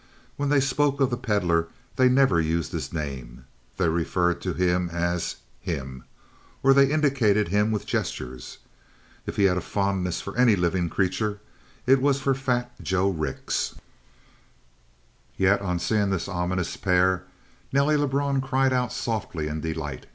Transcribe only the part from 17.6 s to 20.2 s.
Nelly Lebrun cried out softly in delight.